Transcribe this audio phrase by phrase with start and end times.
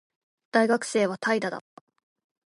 [0.49, 1.63] 大学生は怠惰だ